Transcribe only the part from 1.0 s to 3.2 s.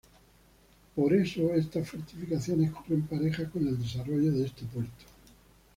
eso estas fortificaciones corren